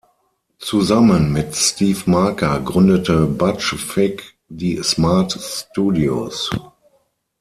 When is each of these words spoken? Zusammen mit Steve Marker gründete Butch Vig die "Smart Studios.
Zusammen 0.57 1.31
mit 1.31 1.55
Steve 1.55 2.09
Marker 2.09 2.59
gründete 2.61 3.27
Butch 3.27 3.75
Vig 3.95 4.33
die 4.49 4.81
"Smart 4.81 5.33
Studios. 5.33 6.49